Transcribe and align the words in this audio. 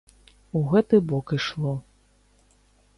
У 0.59 0.61
гэты 0.71 0.95
бок 1.13 1.37
ішло. 1.39 1.77